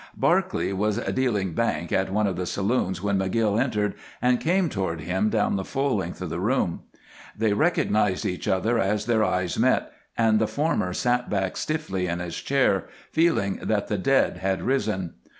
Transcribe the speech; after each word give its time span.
Barclay 0.17 0.73
was 0.73 0.97
dealing 0.97 1.53
"bank" 1.53 1.91
in 1.91 2.11
one 2.11 2.25
of 2.25 2.35
the 2.35 2.47
saloons 2.47 3.03
when 3.03 3.19
McGill 3.19 3.61
entered 3.61 3.93
and 4.19 4.39
came 4.39 4.67
toward 4.67 5.01
him 5.01 5.29
down 5.29 5.57
the 5.57 5.63
full 5.63 5.95
length 5.97 6.23
of 6.23 6.31
the 6.31 6.39
room. 6.39 6.81
They 7.37 7.53
recognized 7.53 8.25
each 8.25 8.47
other 8.47 8.79
as 8.79 9.05
their 9.05 9.23
eyes 9.23 9.59
met, 9.59 9.91
and 10.17 10.39
the 10.39 10.47
former 10.47 10.91
sat 10.93 11.29
back 11.29 11.55
stiffly 11.55 12.07
in 12.07 12.17
his 12.17 12.37
chair, 12.37 12.85
feeling 13.11 13.57
that 13.61 13.89
the 13.89 13.97
dead 13.99 14.37
had 14.37 14.63
risen. 14.63 15.13